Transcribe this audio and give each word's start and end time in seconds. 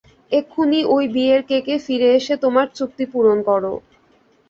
এক্ষুণি 0.31 0.79
ঐ 0.87 1.07
বিয়ের 1.13 1.41
কেকে 1.49 1.75
ফিরে 1.85 2.09
এসে 2.17 2.33
তোমার 2.43 2.67
চুক্তি 2.77 3.05
পুরণ 3.13 3.37
করো! 3.49 3.73